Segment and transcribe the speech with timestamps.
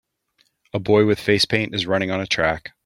[0.73, 2.71] A boy with face paint is running on a track.